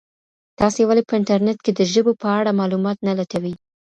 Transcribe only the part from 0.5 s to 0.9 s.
تاسي